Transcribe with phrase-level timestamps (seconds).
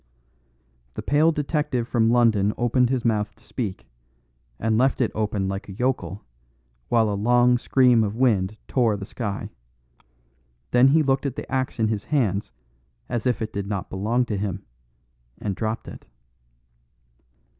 [0.95, 3.85] The pale detective from London opened his mouth to speak,
[4.57, 6.25] and left it open like a yokel,
[6.89, 9.51] while a long scream of wind tore the sky;
[10.71, 12.51] then he looked at the axe in his hands
[13.09, 14.65] as if it did not belong to him,
[15.39, 16.07] and dropped it.